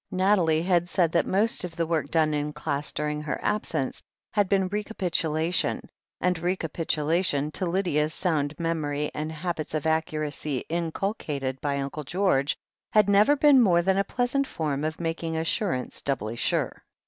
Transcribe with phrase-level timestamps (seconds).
[0.09, 4.01] Nathalie had said that most of the work done in class during her absence
[4.33, 5.79] had been recapitulation,
[6.19, 12.57] and recapitula tion, to Lydia's sound memory and habits of accuracy inculcated by Uncle George,
[12.91, 16.81] had never been more than a pleasant form of making assurance doubly sure.